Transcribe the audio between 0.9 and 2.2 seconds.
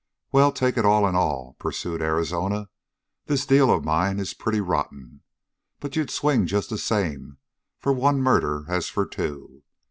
in all," pursued